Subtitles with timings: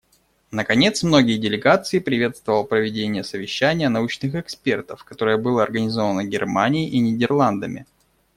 [0.49, 7.85] Наконец, многие делегации приветствовал проведение совещания научных экспертов, которое было организовано Германией и Нидерландами.